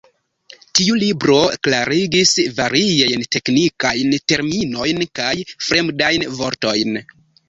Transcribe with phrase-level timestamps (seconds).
[0.77, 1.33] Tiu libro
[1.67, 5.35] klarigis variajn teknikajn terminojn kaj
[5.67, 6.99] fremdajn vortojn.